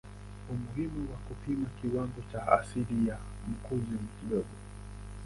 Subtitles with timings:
[0.51, 3.17] Umuhimu wa kupima kiwango cha asidi ya
[3.47, 4.53] mkojo ni mdogo.